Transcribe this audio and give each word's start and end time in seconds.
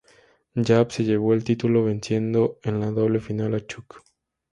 Yap 0.55 0.89
se 0.89 1.03
llevó 1.03 1.35
el 1.35 1.43
título 1.43 1.83
venciendo 1.83 2.57
en 2.63 2.79
la 2.79 2.89
doble 2.89 3.19
final 3.19 3.53
a 3.53 3.59
Chuuk. 3.63 4.01